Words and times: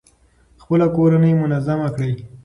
خپله 0.61 0.87
کورنۍ 0.97 1.33
منظمه 1.41 1.87
کړئ. 1.95 2.13